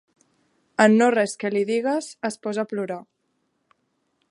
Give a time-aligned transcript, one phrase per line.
[0.85, 3.01] En no res que li digues, es posa a plorar.